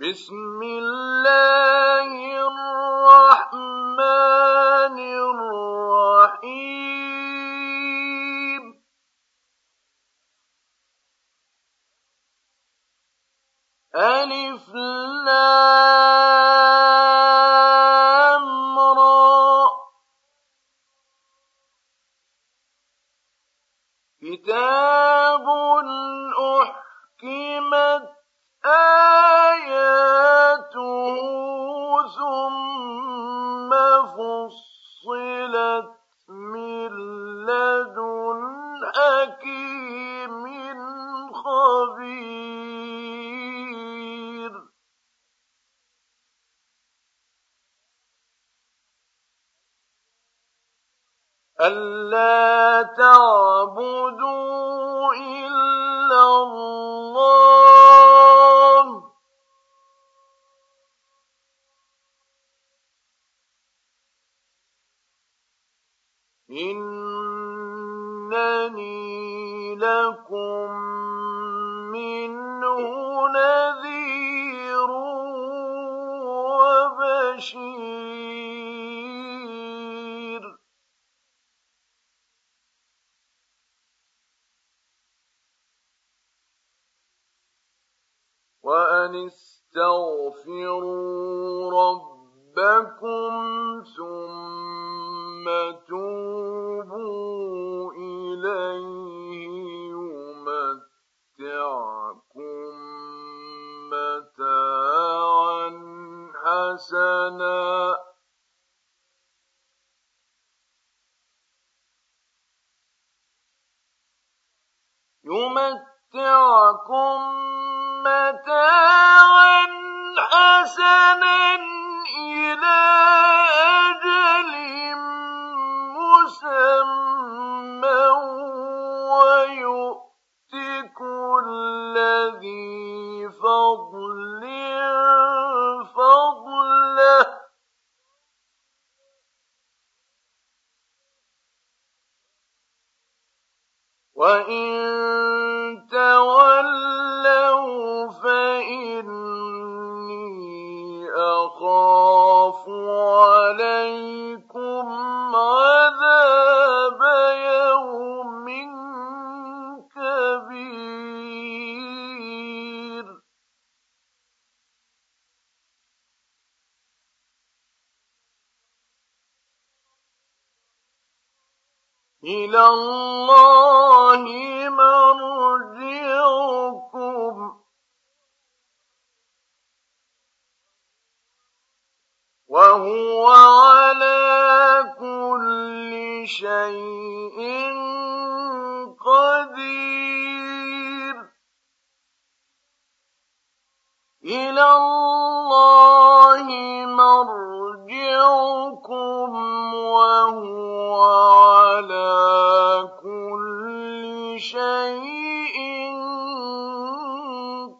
بسم 0.00 0.62
الله 0.62 1.55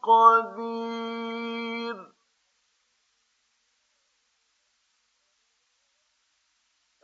قدير. 0.07 1.97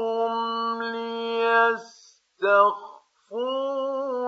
ليستخفوا 0.84 2.20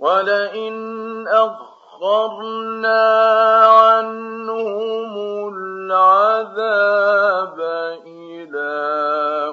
ولئن 0.08 1.28
أخرنا 1.28 3.04
عنهم 3.68 5.14
العذاب 5.54 7.60
إلى 8.08 8.76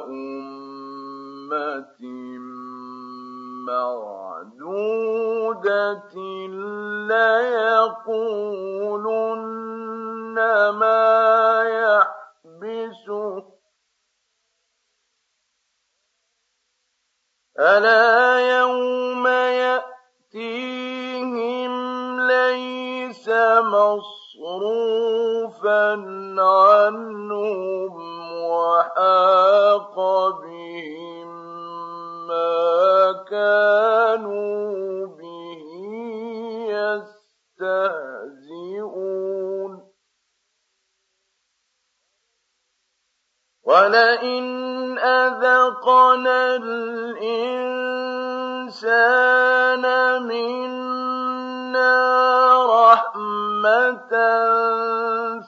أمة 0.08 2.00
معدودة 4.46 6.14
ليقولن 7.10 7.96
ما 10.70 11.02
يحبسه. 11.64 13.44
ألا 17.58 18.58
يوم 18.58 19.26
يأتيهم 20.34 21.74
ليس 22.20 23.28
مصروفا 23.62 24.74
عنهم 26.38 27.94
وحاق 28.42 29.96
بهم 30.42 31.28
ما 32.26 33.12
كانوا 33.30 35.06
به 35.06 35.64
يستهزئون 37.60 38.74
ولئن 43.64 44.98
أذقنا 44.98 46.56
الإنسان 46.56 48.23
منا 50.18 51.94
رحمة 52.66 54.12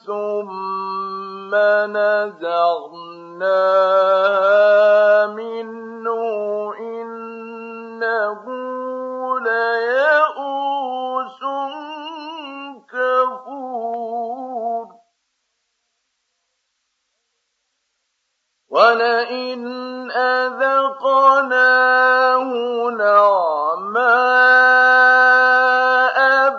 ثم 0.06 1.54
نزغناها 1.86 3.26
منه 5.26 6.74
إنه 6.80 8.44
ليئوس 9.40 11.40
كفور. 12.92 14.86
ولئن 18.68 19.85
أذقناه 20.16 21.70
نعماء 22.90 24.06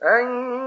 أن 0.02 0.59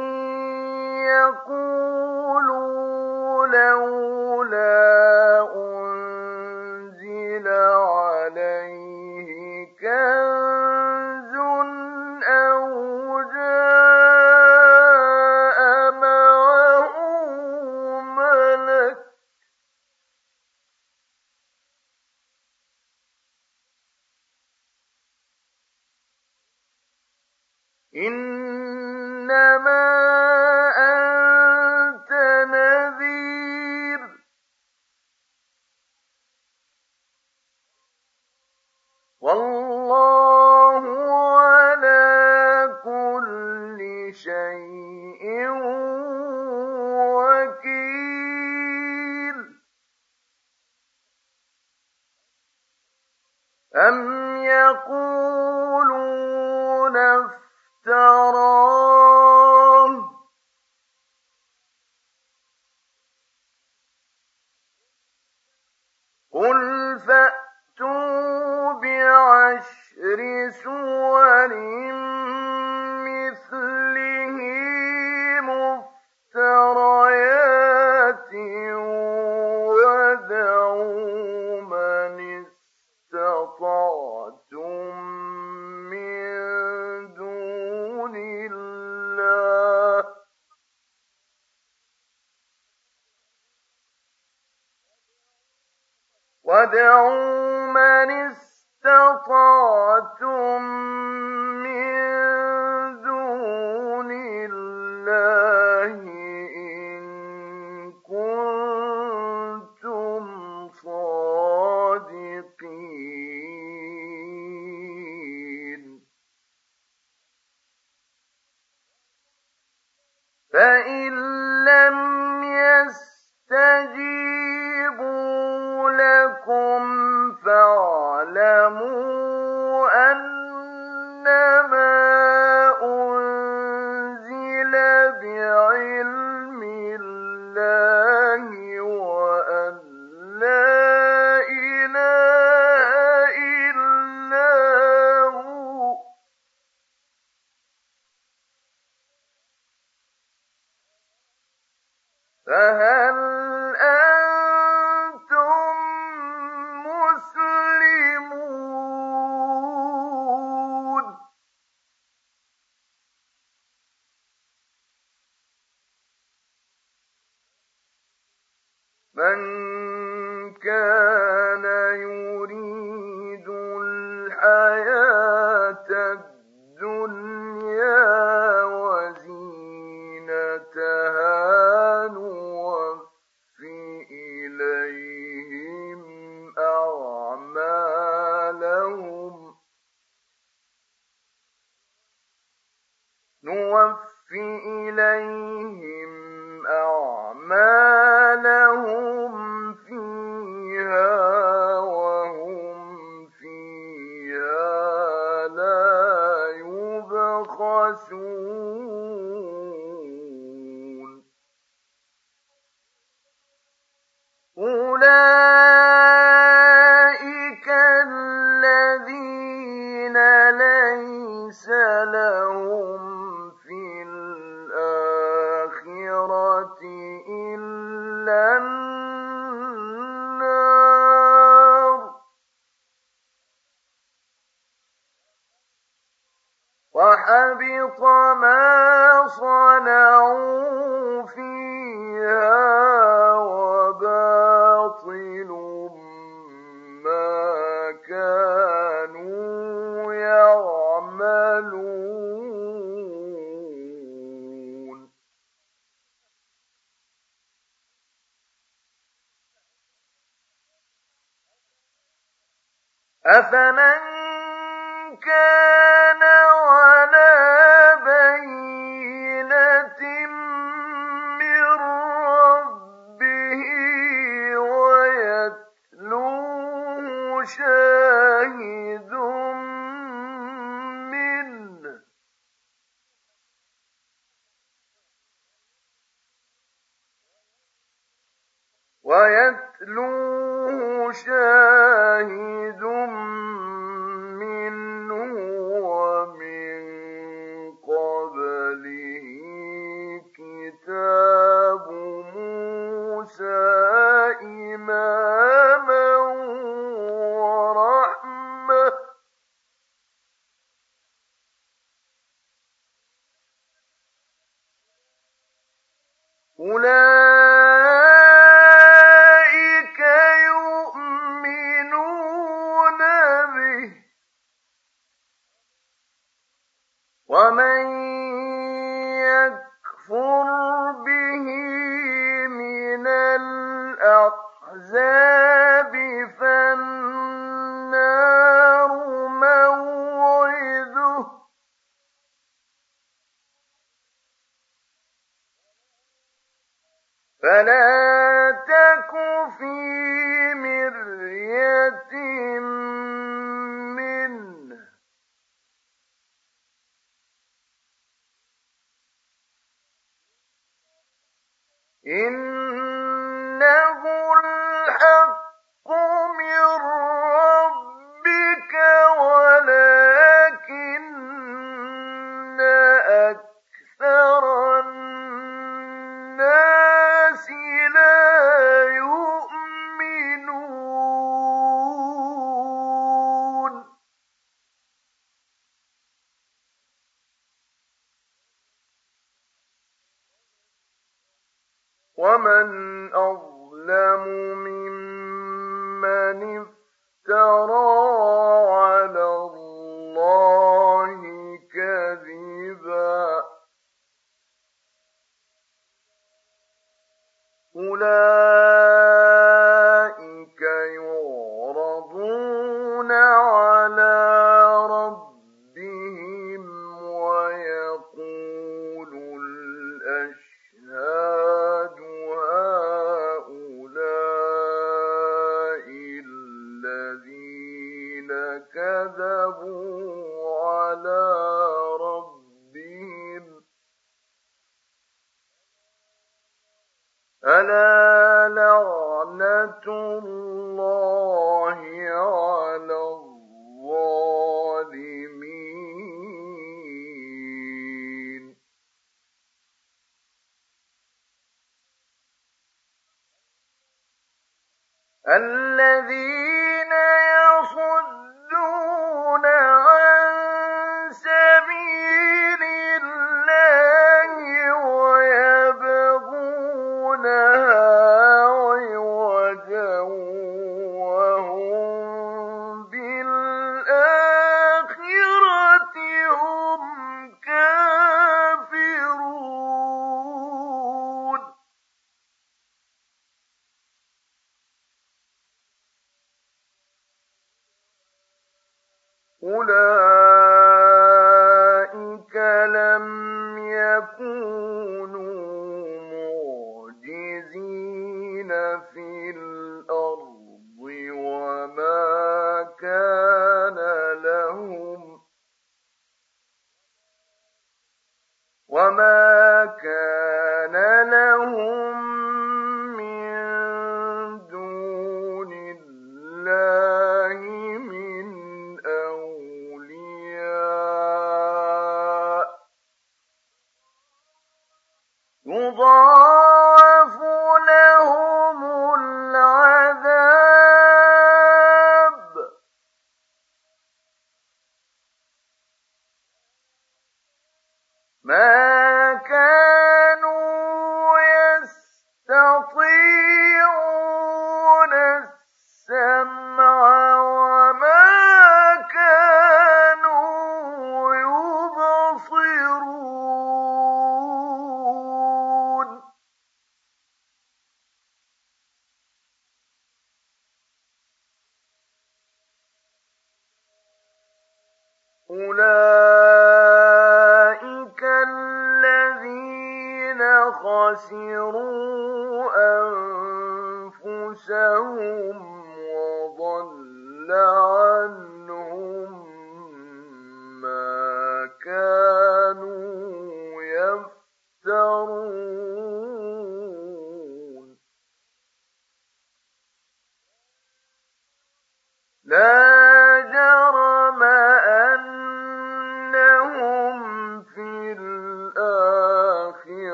أولئك 207.82 208.51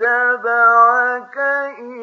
اتبعك 0.00 1.38
إلا 1.78 1.97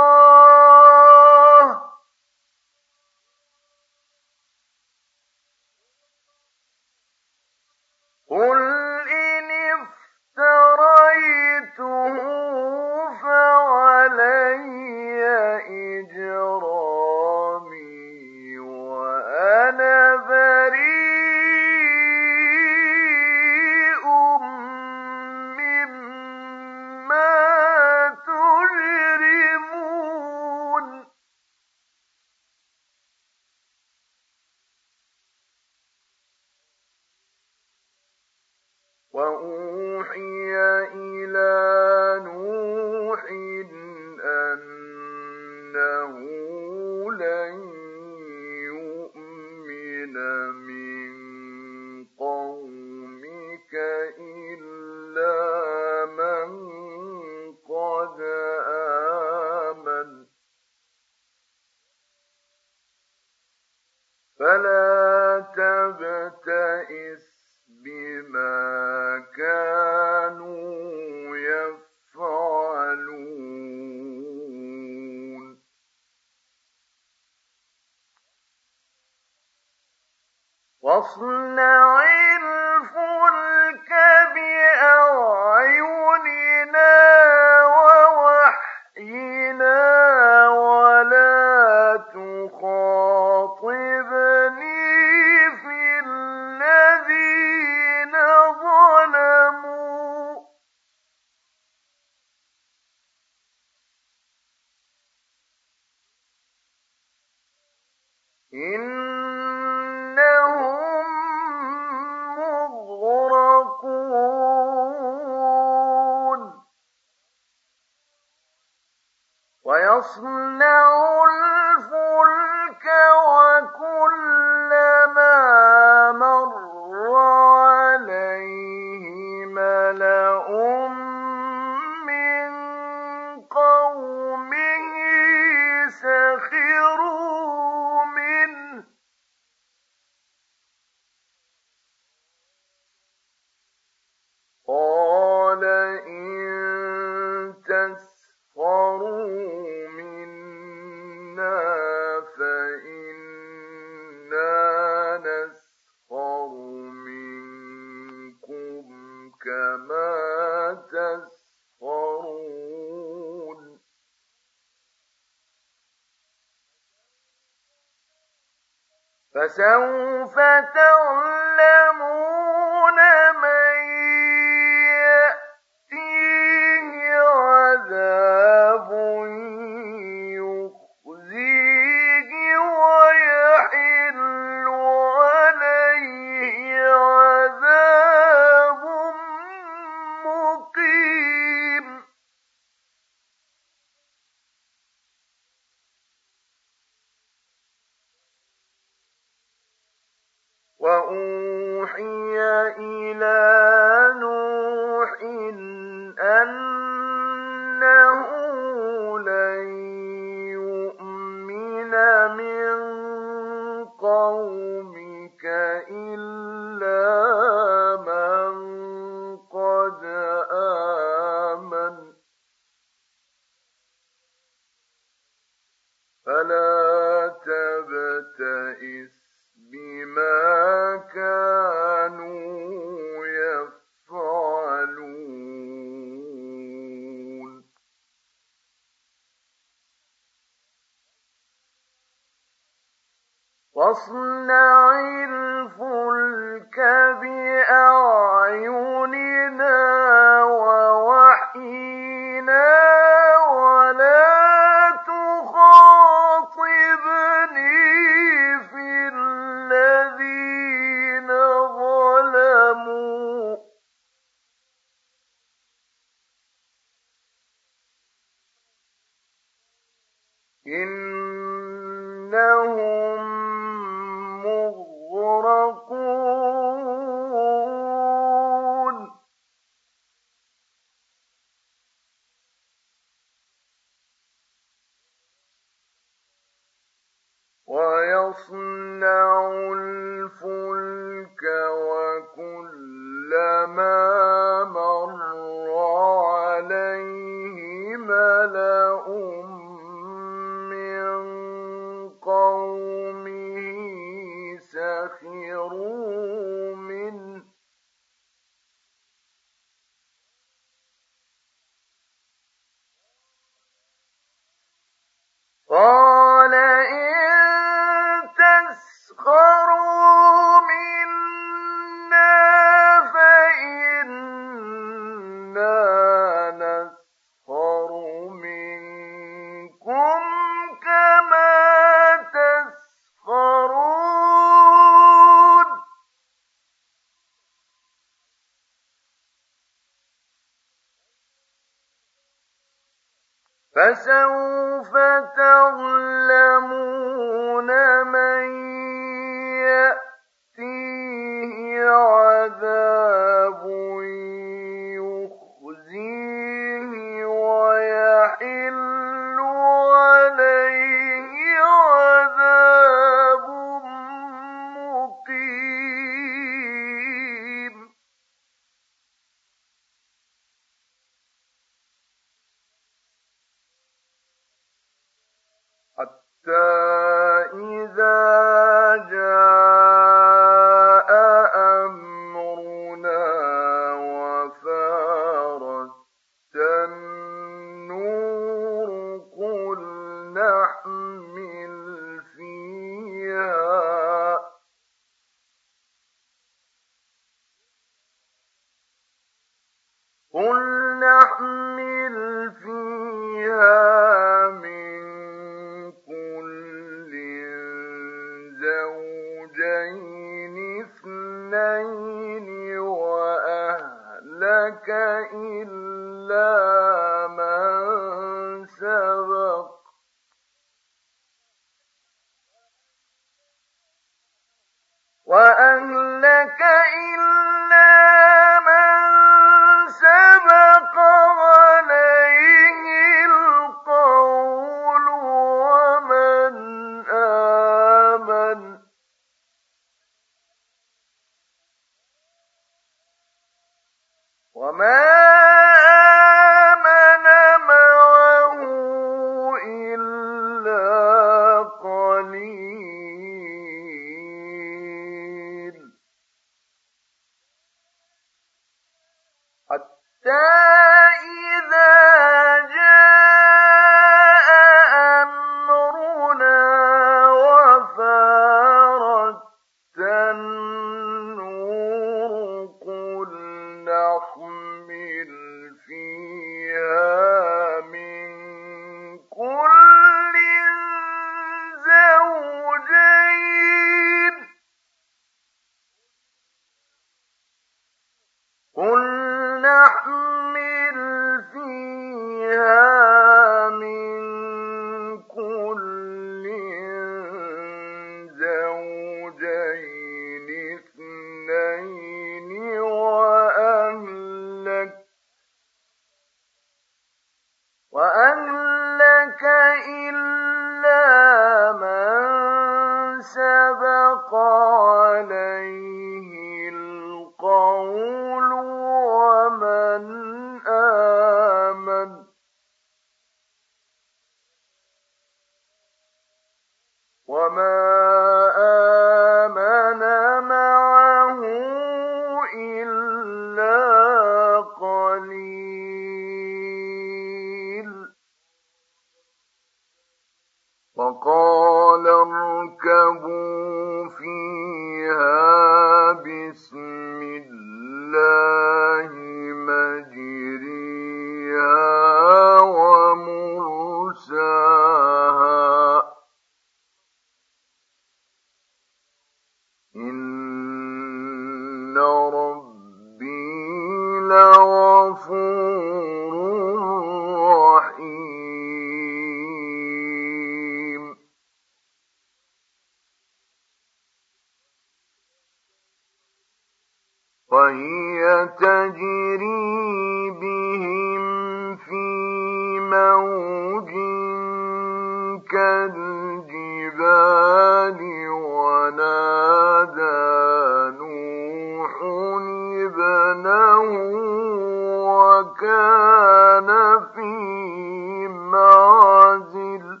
وكان 595.42 596.68
في 597.14 598.28
معزل. 598.28 600.00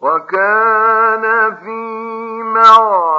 وكان 0.00 1.56
في 1.56 2.42
معزل. 2.42 3.11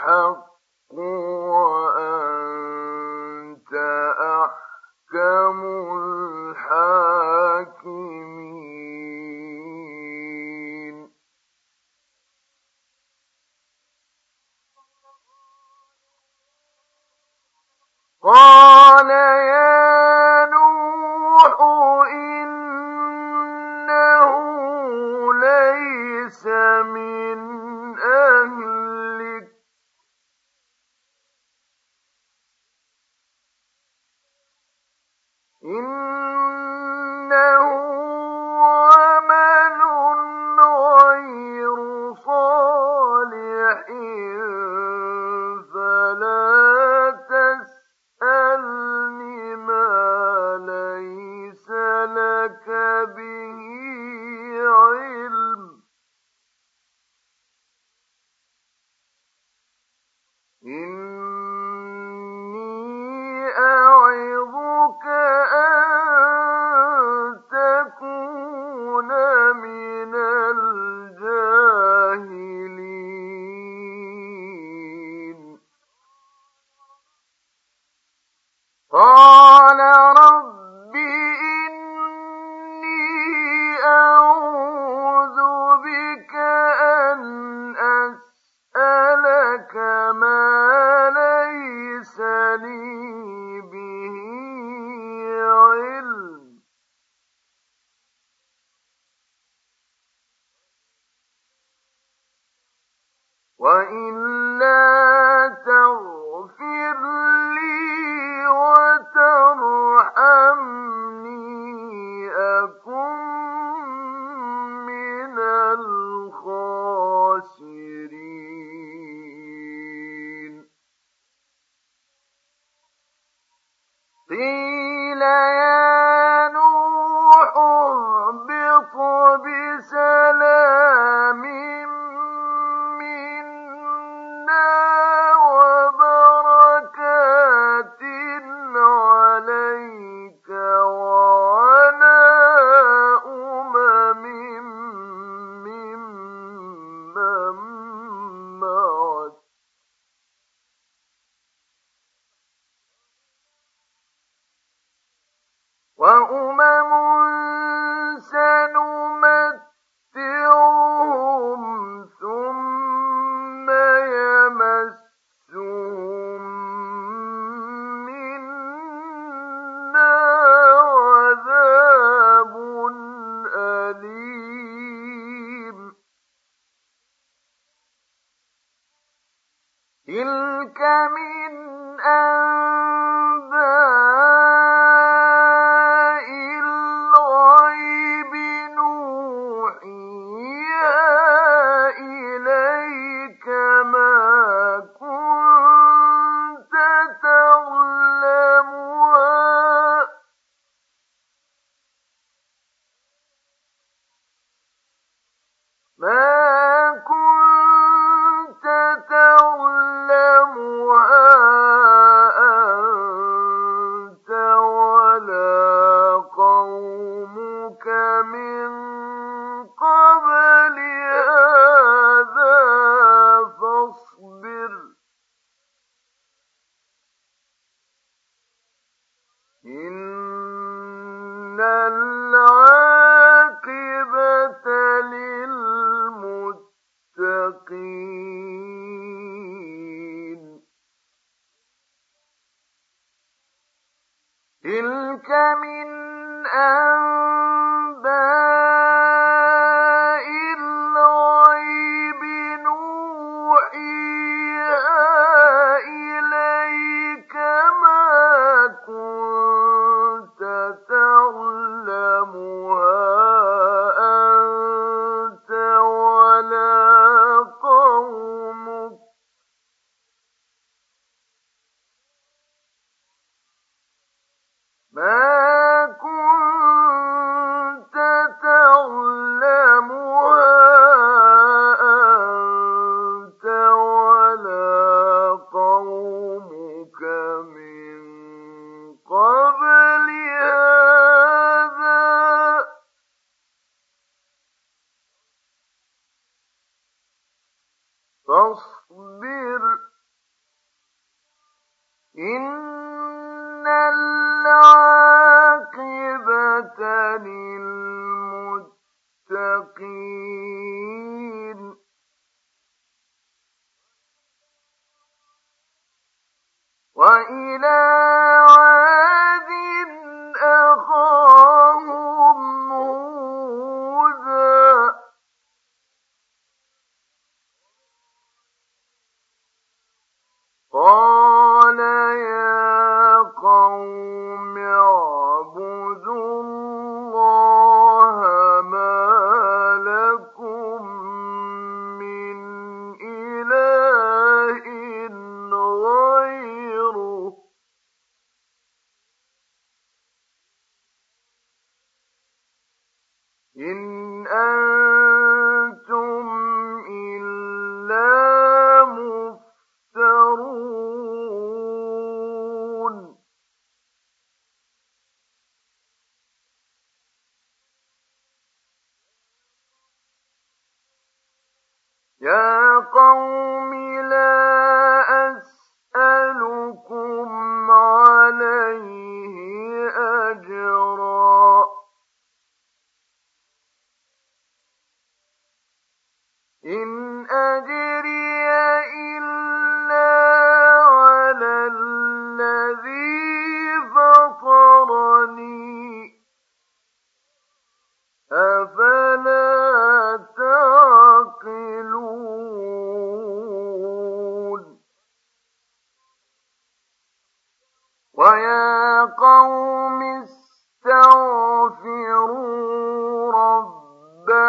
بالحق 0.00 0.50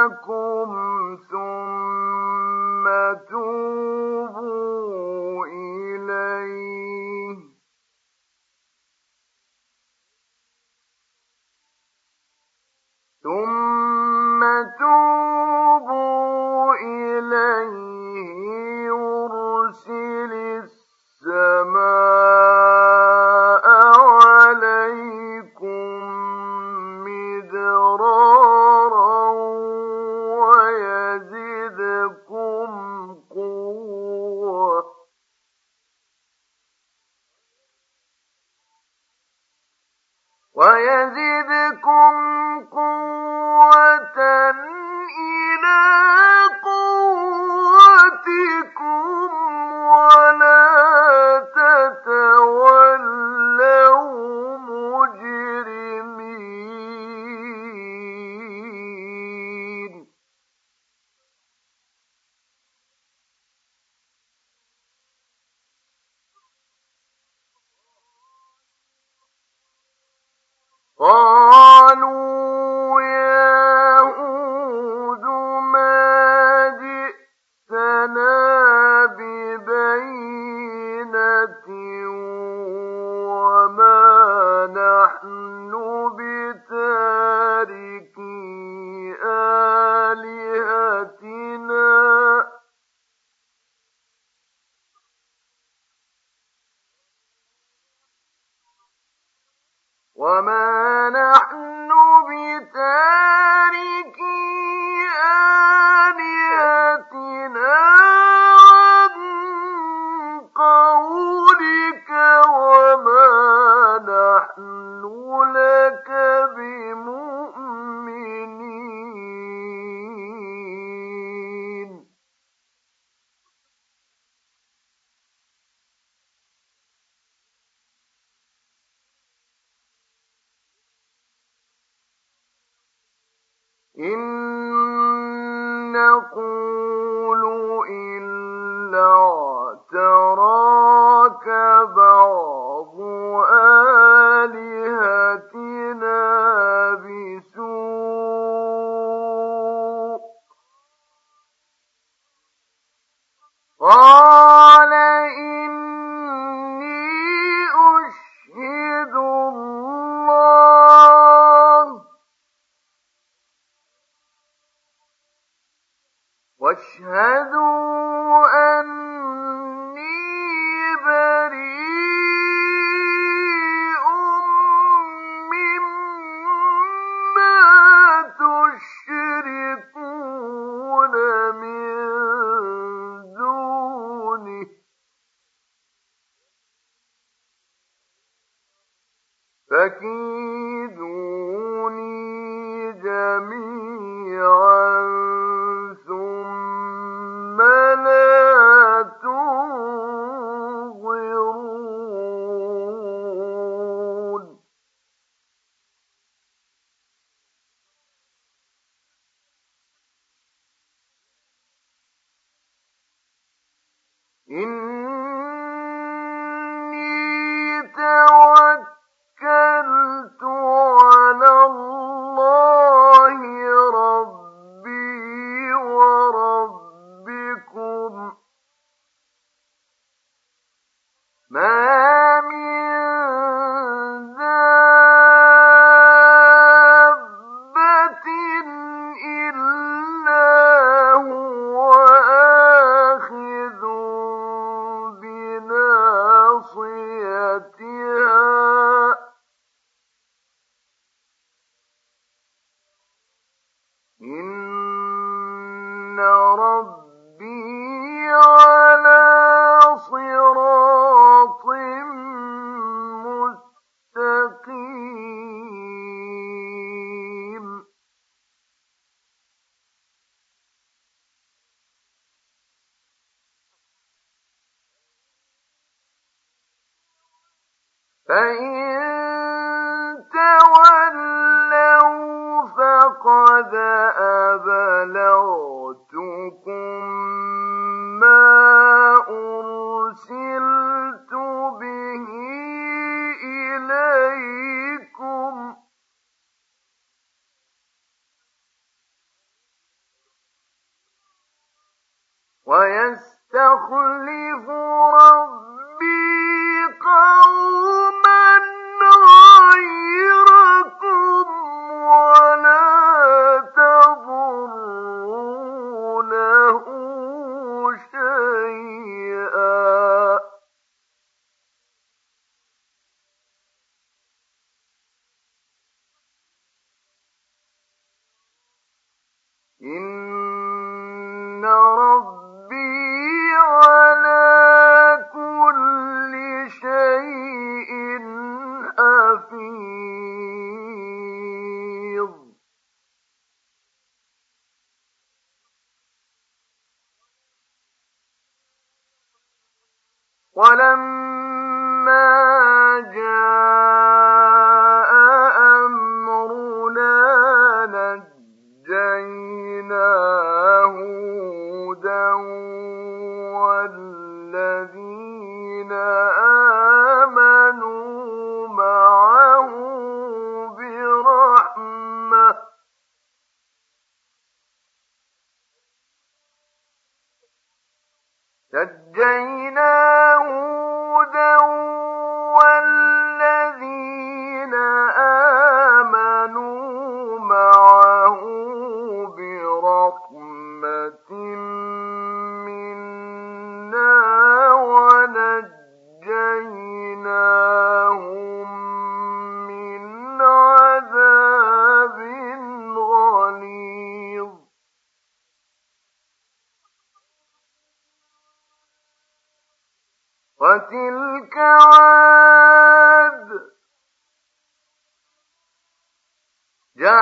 لكم 0.05 0.80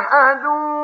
جحدوا 0.09 0.78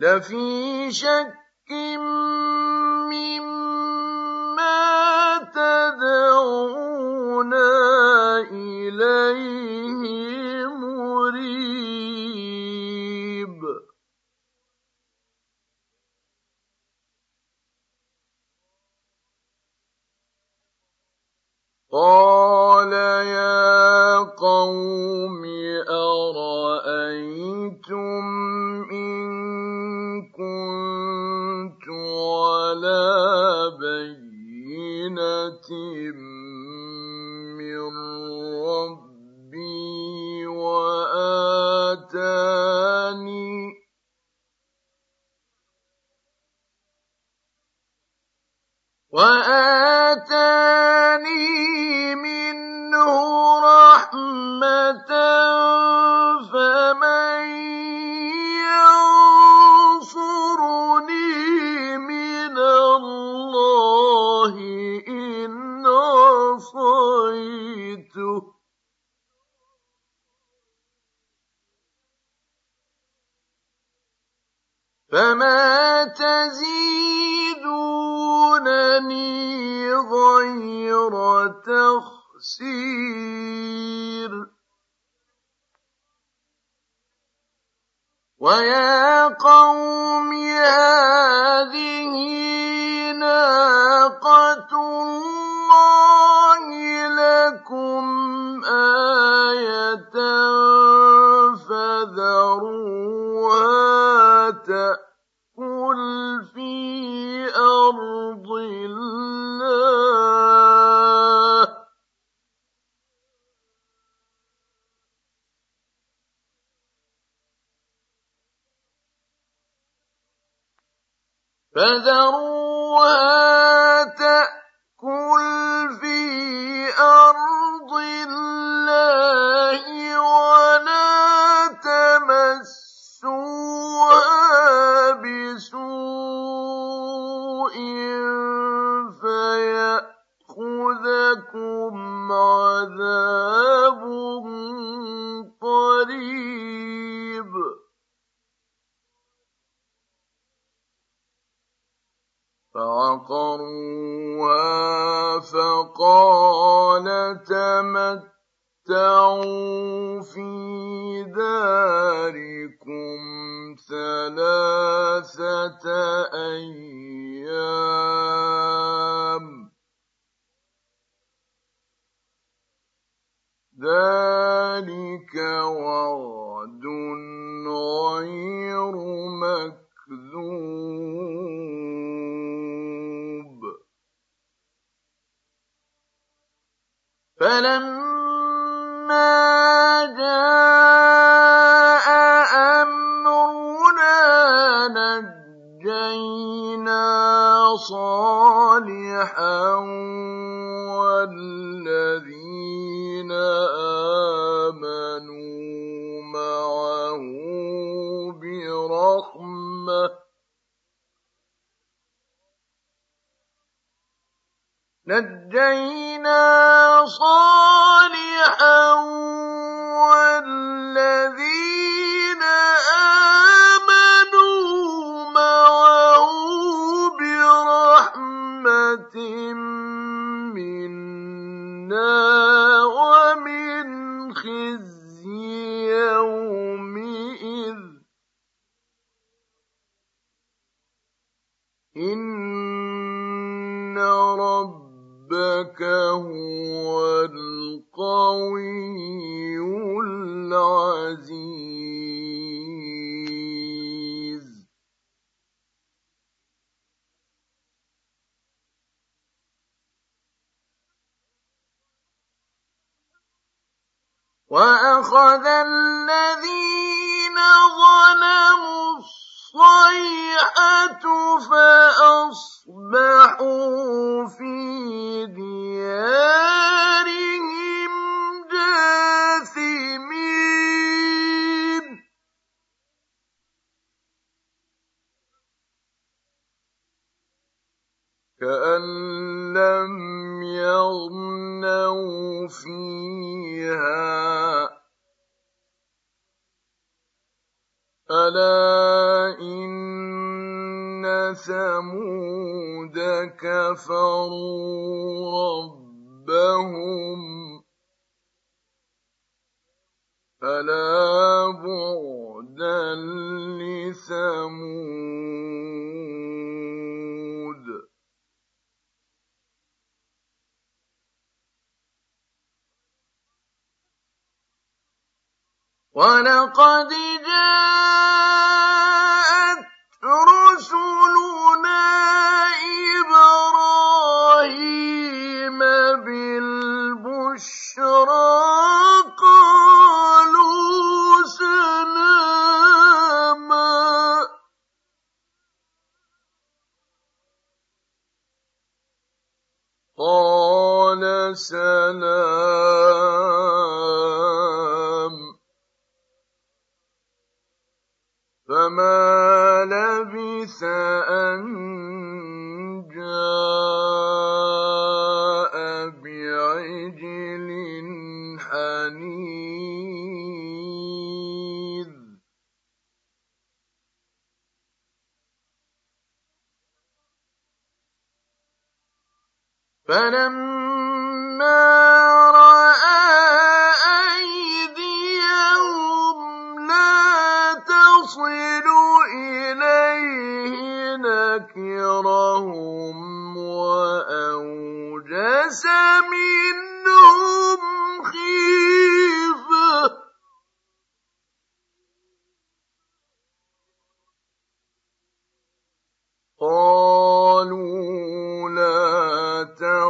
لفي 0.00 0.92
شك 0.92 1.34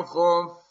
تخف 0.09 0.68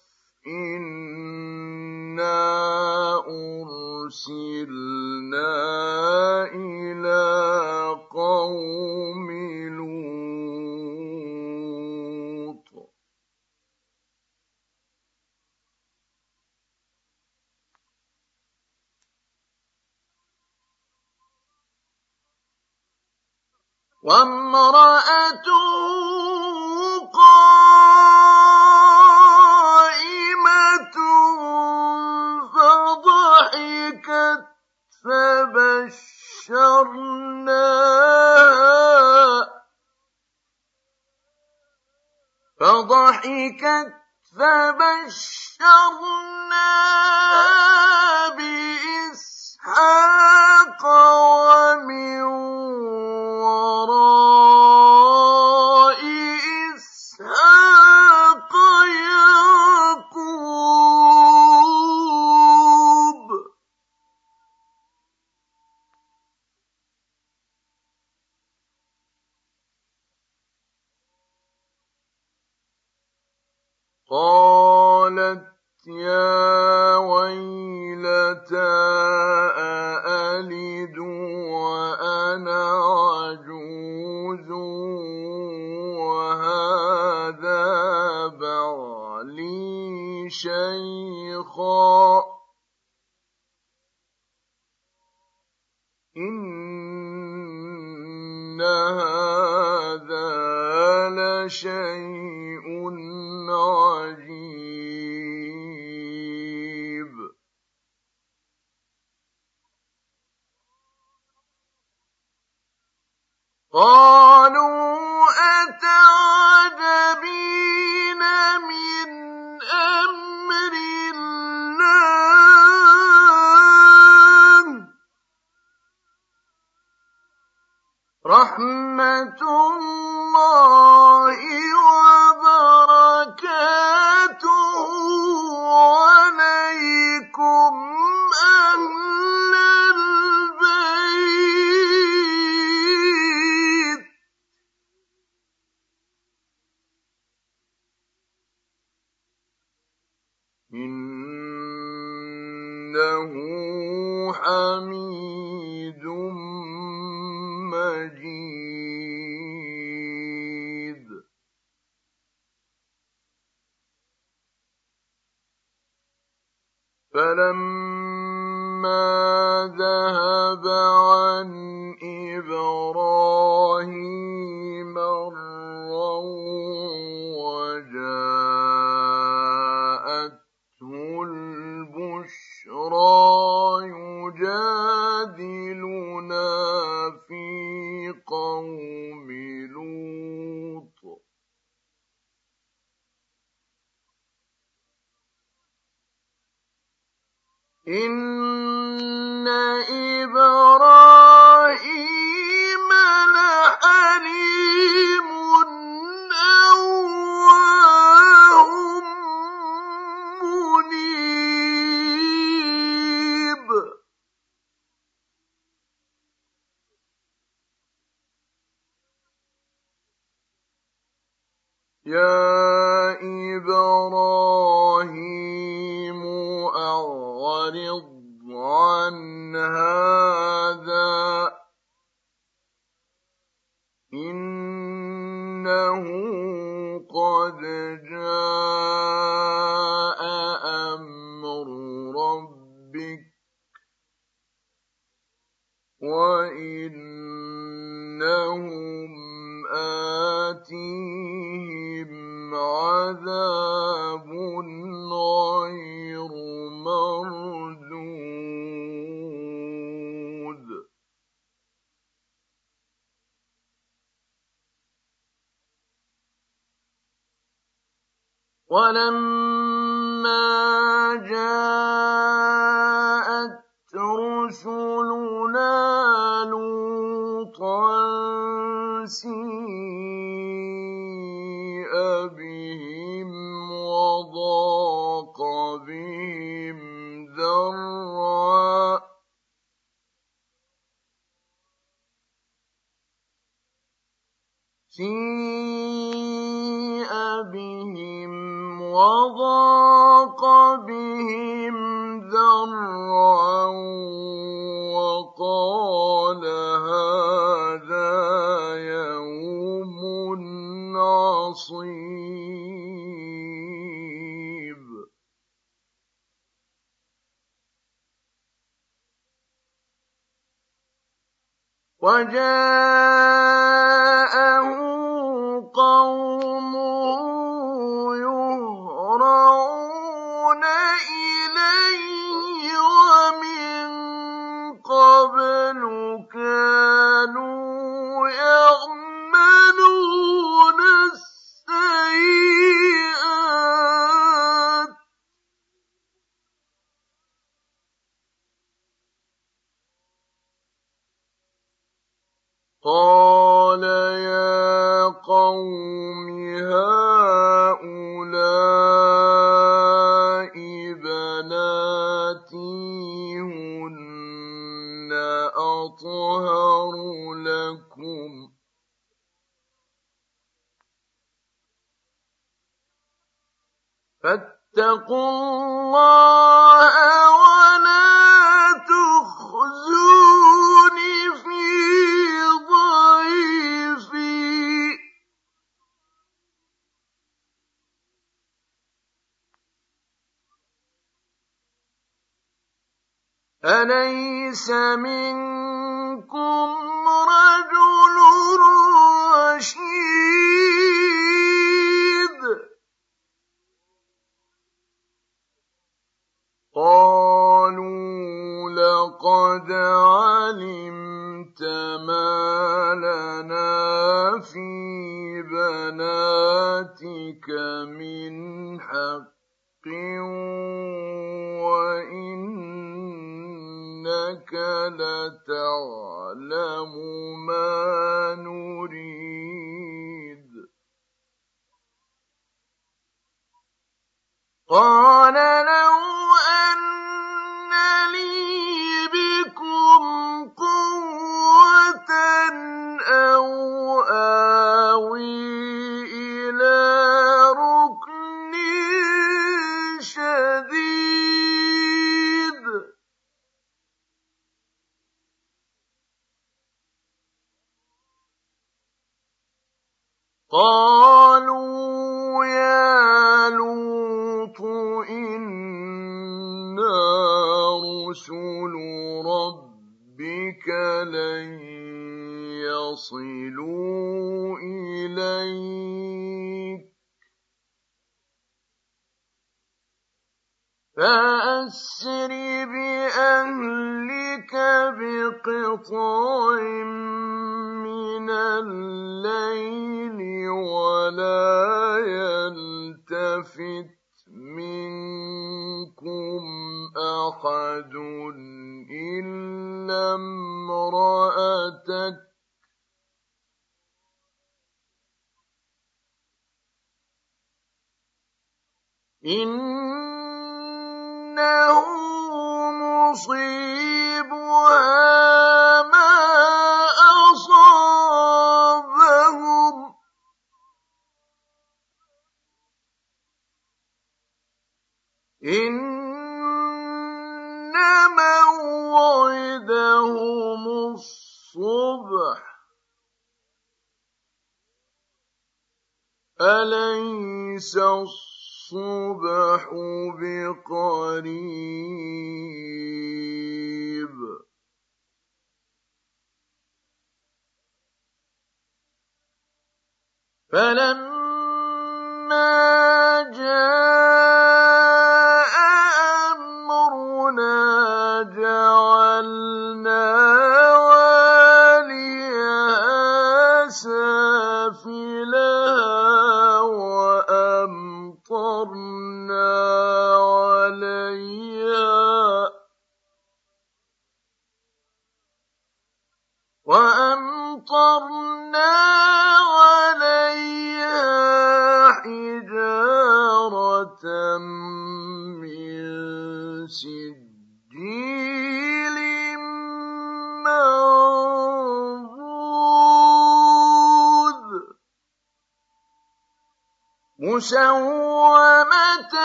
مسومة 597.48 599.16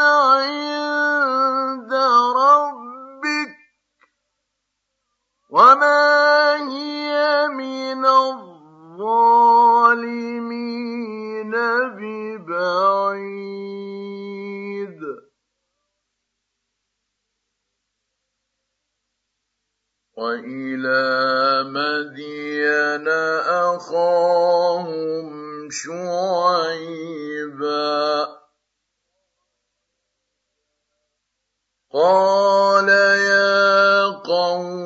عند 0.00 1.92
ربك 2.36 3.52
وما 5.50 6.56
هي 6.68 7.48
من 7.48 8.06
الظالمين 8.06 8.62
ببعيد. 11.98 13.02
وإلى 20.16 21.64
مدين 21.70 23.08
أخاهم 23.48 25.41
شعيبا. 25.72 27.22
قال 31.92 32.88
يا 32.88 34.04
قوم 34.24 34.81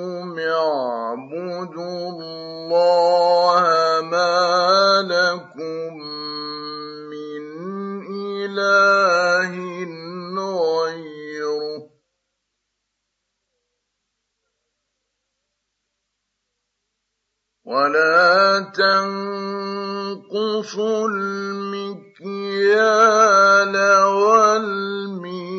تنقصوا 20.36 21.08
المكيال 21.08 22.26
والميزان 24.04 25.56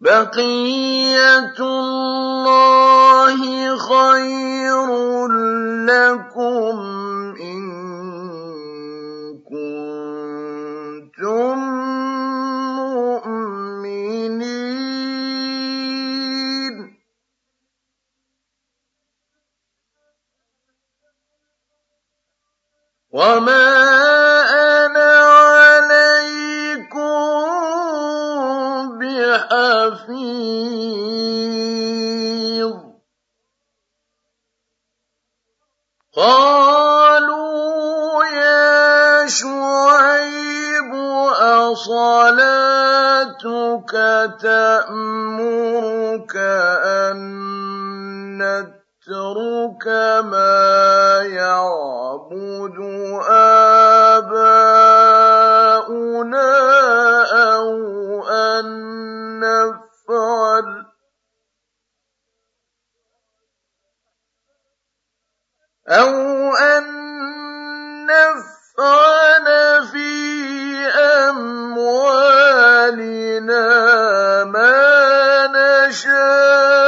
بقية 0.00 1.58
الله 1.58 3.38
خير 3.78 4.88
لكم 5.86 7.07
وما 23.18 23.66
أنا 24.86 25.10
عليكم 25.18 27.02
بحفيظ 31.78 32.74
قالوا 36.16 38.24
يا 38.24 39.26
شعيب 39.26 40.94
أصلاتك 41.74 43.92
تأمرك 44.42 46.36
أن 46.86 48.77
نترك 49.08 49.86
ما 50.28 51.20
يعبد 51.24 52.78
آباؤنا 53.88 54.58
أو 57.54 58.28
أن 58.28 58.66
نفعل 59.40 60.68
أو 65.88 66.54
أن 66.56 66.84
نفعل 68.06 69.46
في 69.92 70.08
أموالنا 71.28 72.04
ما 74.44 75.46
نشاء 75.46 76.87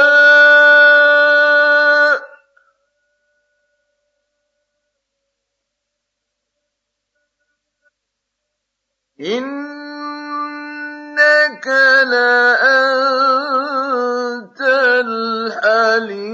إنك 9.19 9.67
لأنت 12.07 13.41
الحليم 15.05 16.30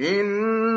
إن 0.00 0.67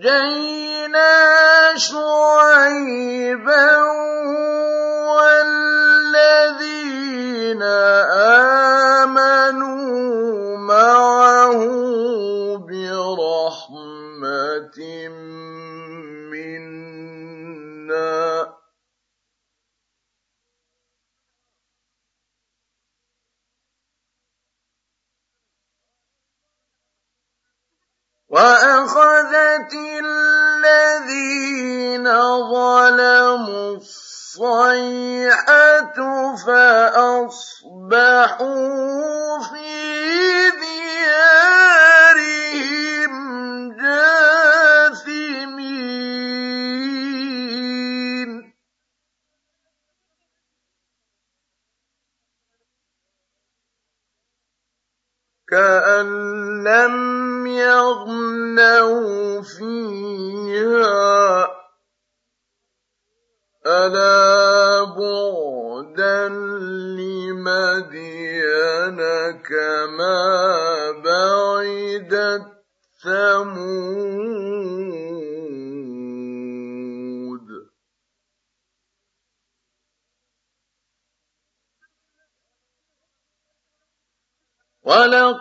نجينا 0.00 1.10
شعيبا 1.76 2.09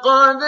ولقد 0.06 0.44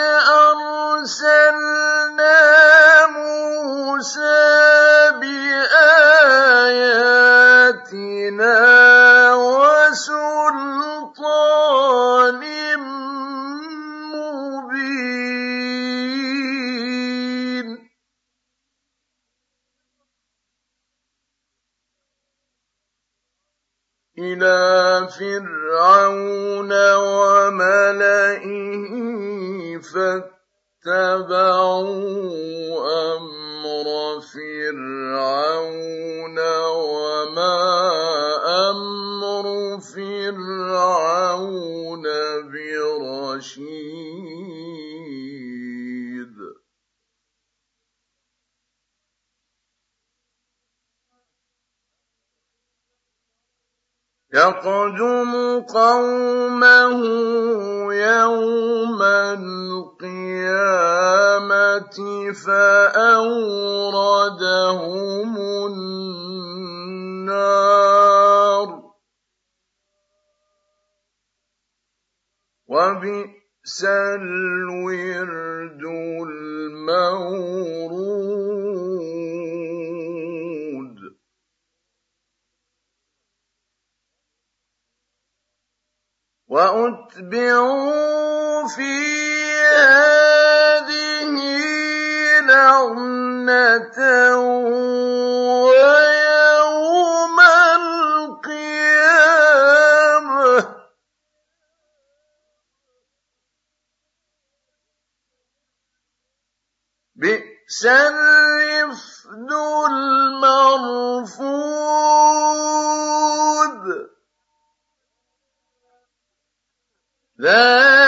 ذلك 117.41 118.00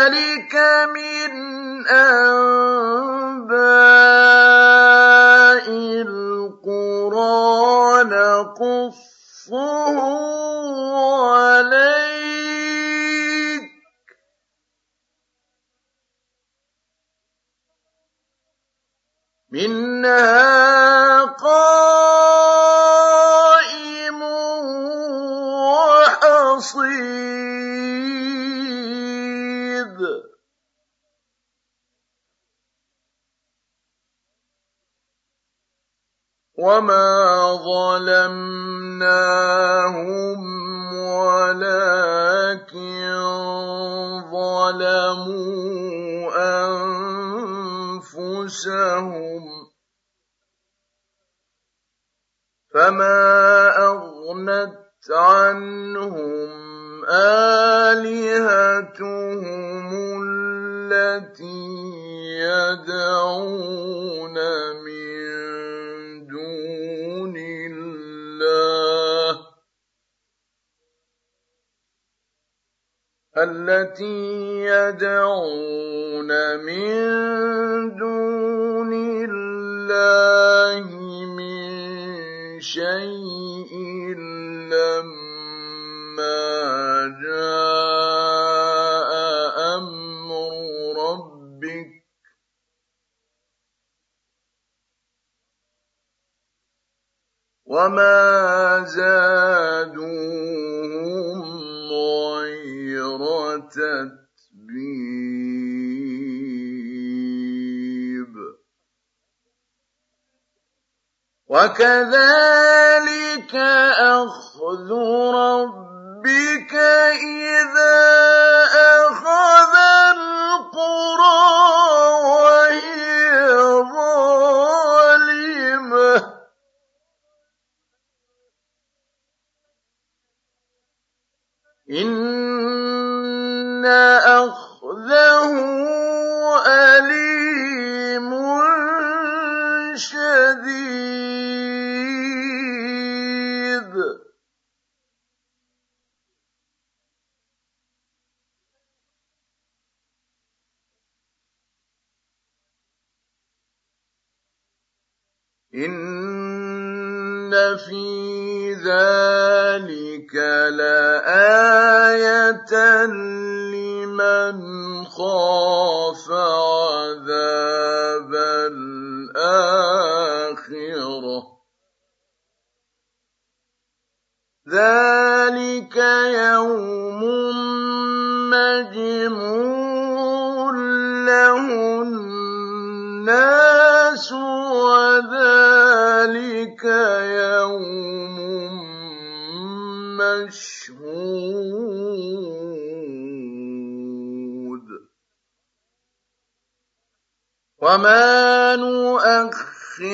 وما 197.83 198.75
نؤخره 198.75 200.07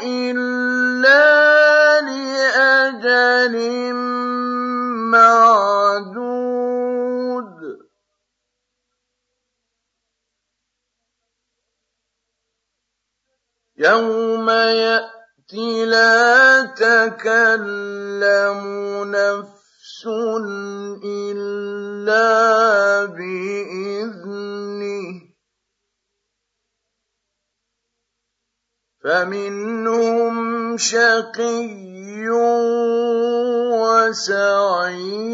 إلا 0.00 1.20
لأجل 2.00 3.56
معدود 5.12 6.22
يوم 13.76 14.50
يأتي 14.50 15.84
لا 15.84 16.62
تكلم 16.72 18.60
نفس 19.12 20.06
إلا 21.04 22.24
بإذنه 23.04 24.31
فمنهم 29.04 30.76
شقي 30.76 32.28
وسعيد. 33.82 35.32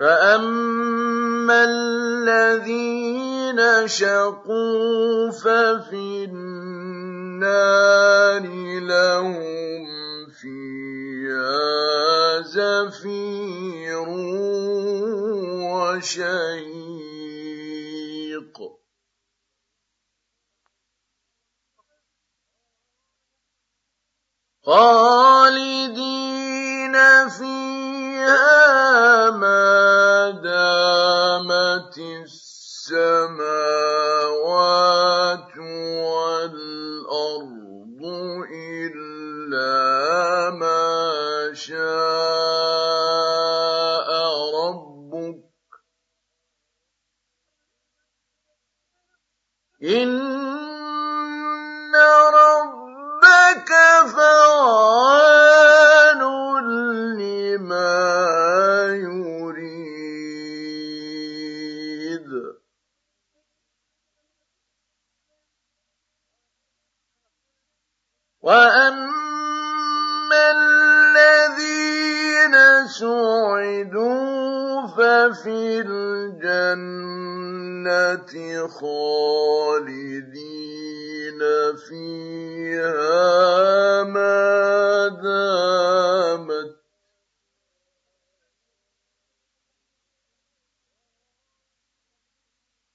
فأما 0.00 1.64
الذين 1.64 3.60
شقوا 3.88 5.30
ففي 5.30 6.24
النار 6.24 7.56
لهم 8.80 9.86
فيها 10.30 11.60
زفير 12.42 14.08
وشهيق 15.72 17.15
خالدين 24.66 26.06
فيها 27.28 29.30
ما 29.30 30.30
دامت 30.42 31.98
السماوات 32.26 33.46
والأرض 36.02 38.00
إلا 38.50 40.50
ما 40.50 41.54
شاء 41.54 41.78
ربك. 44.58 45.46
إن 49.82 50.16
ربك 52.34 53.70
لما 57.16 57.96
يريد. 58.92 60.16
وأما 68.42 69.16
الذين 70.58 72.56
سعدوا 72.86 74.46
ففي 74.86 75.80
الجنة 75.86 76.76
خالدين. 78.68 80.65
فيها 81.88 84.02
ما 84.02 85.08
دامت. 85.22 86.76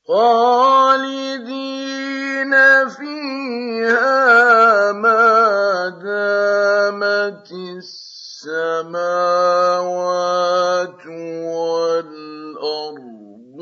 خالدين 0.07 2.53
فيها 2.89 4.91
ما 4.91 5.89
دامت 6.03 7.51
السماوات 8.41 11.05
والأرض 11.55 13.57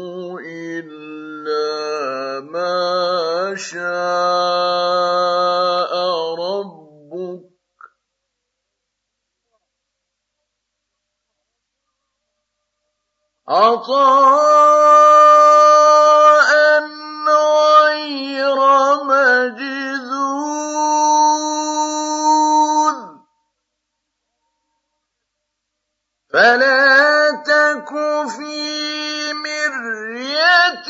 إلا 0.46 1.80
ما 2.52 3.19
شاء 3.56 3.80
ربك 6.36 7.50
عطاء 13.48 14.90
غير 17.28 18.60
مجذوذ 19.04 20.20
فلا 26.34 27.32
تك 27.46 27.90
في 28.38 29.34
مريه 29.34 30.90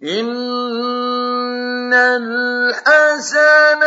إن 0.03 1.93
الحسنات 1.93 3.85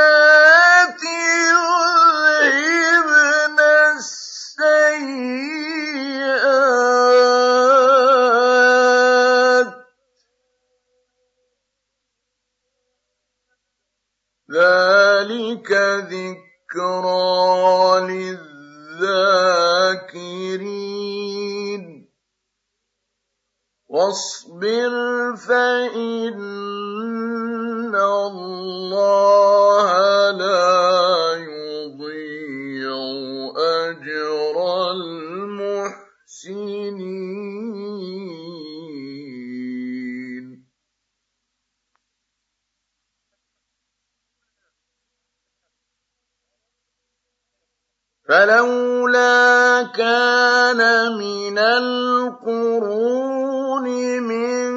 فإن 25.36 26.38
الله 27.94 29.88
لا 30.30 31.36
يضيع 31.36 32.94
أجر 33.56 34.56
المحسنين. 34.90 35.98
فلولا 48.28 49.82
كان 49.96 50.80
من 51.18 51.58
القرون 51.58 53.17
من 54.20 54.70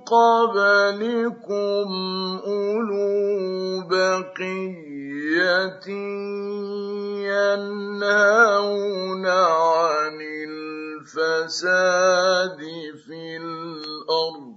قبلكم 0.00 1.88
أولو 2.46 3.88
بقية 3.88 5.86
ينهون 7.32 9.26
عن 9.26 10.18
الفساد 11.10 11.80
في 13.06 13.36
الأرض. 13.36 14.52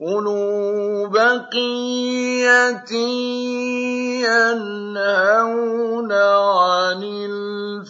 أولو 0.00 1.08
بقية 1.08 2.92
ينهون 4.26 6.12
عن 6.12 7.02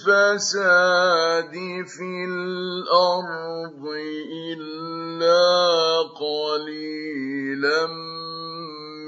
الفساد 0.09 1.55
في 1.87 2.25
الأرض 2.29 3.83
إلا 4.51 5.43
قليلا 6.19 7.87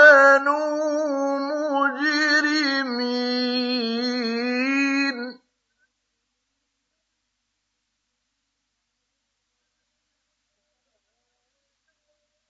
مجرمين. 1.39 3.03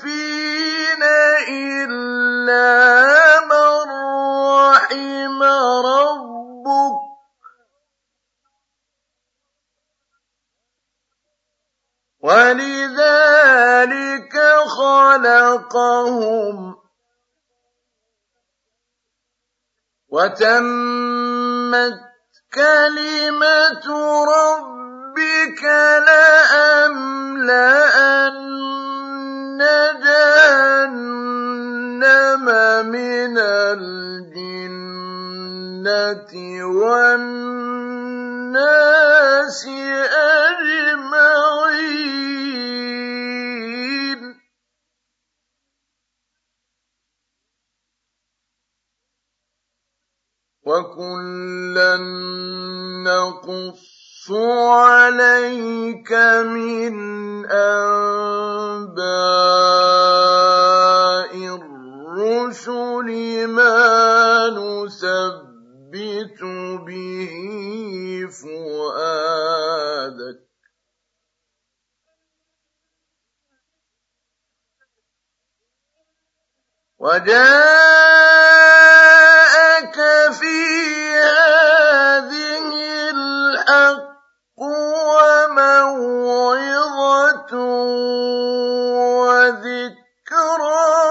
خلقهم 15.51 16.77
وتمت 20.09 22.01
كلمة 22.55 23.87
ربك 24.25 25.63
لأملأن 26.07 27.11
جهنم 30.03 31.27
من 32.87 33.39
الجنة 33.39 33.93
والناس 36.81 37.71
أجمعين. 40.51 42.20
وكلا 50.71 51.97
نقص 53.05 54.27
عليك 54.31 56.13
من 56.47 56.95
انباء 57.51 58.91
الرسل 61.59 63.09
ما 63.47 64.49
نثبت 64.49 66.41
به 66.87 67.35
فؤادك 68.43 69.71
وجاءك 77.01 77.41
في 80.41 80.57
هذه 81.17 82.65
الحق 83.11 84.01
وموعظة 84.61 85.93
وذكرى 89.17 91.10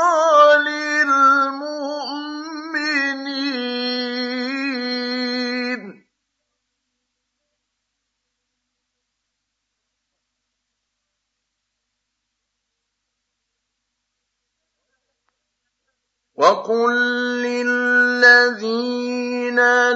وقل 16.39 16.95
للذين 17.43 18.79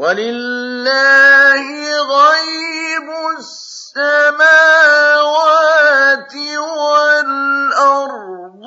ولله 0.00 1.64
غيب 2.16 3.08
السماوات 3.38 4.44
والأرض 6.80 8.64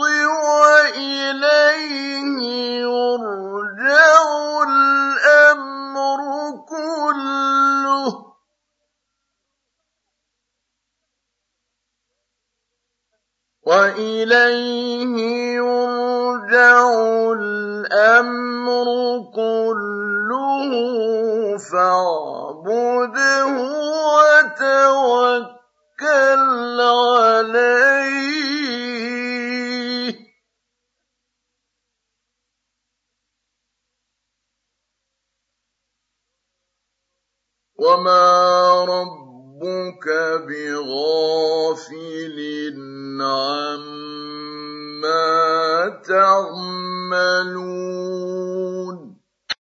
وإليه 0.62 1.63
وإليه 13.66 15.16
يرجع 15.56 16.84
الأمر 17.40 18.88
كله 19.36 20.72
فاعبده 21.58 23.46
وتوكل 24.84 25.60
عليه 26.82 28.14
وما 37.80 38.86
ربك 39.64 40.08
بغافل 40.48 42.38
عما 43.22 43.90
تعملون. 46.08 47.24